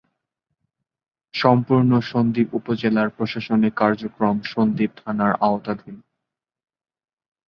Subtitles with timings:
[1.33, 5.95] সম্পূর্ণ সন্দ্বীপ উপজেলার প্রশাসনিক কার্যক্রম সন্দ্বীপ থানার আওতাধীন।